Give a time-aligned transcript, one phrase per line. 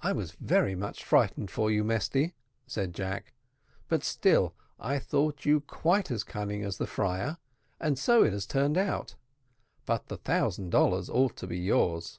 [0.00, 2.34] "I was very much frightened for you, Mesty,"
[2.66, 3.32] said Jack;
[3.86, 7.38] "but still I thought you quite as cunning as the friar,
[7.78, 9.14] and so it has turned out;
[9.86, 12.18] but the thousand dollars ought to be yours."